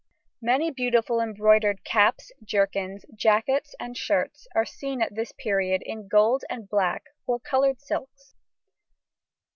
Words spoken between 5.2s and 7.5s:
period in gold and black or